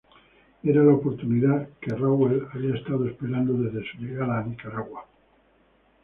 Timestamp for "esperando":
3.07-3.53